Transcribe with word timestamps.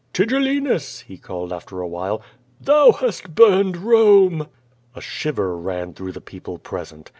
"Tigellinus," 0.13 1.01
he 1.01 1.15
called 1.15 1.53
after 1.53 1.79
a 1.79 1.87
while, 1.87 2.23
"thou 2.59 2.91
hast 2.91 3.35
burned 3.35 3.77
Rome!" 3.77 4.47
A 4.95 4.99
shiver 4.99 5.55
ran 5.55 5.93
through 5.93 6.13
the 6.13 6.19
people 6.21 6.57
present. 6.57 7.09